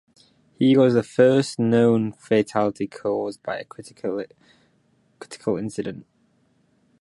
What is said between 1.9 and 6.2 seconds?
fatality caused by a criticality accident.